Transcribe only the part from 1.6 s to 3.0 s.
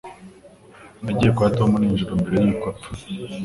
nijoro mbere yuko apfa.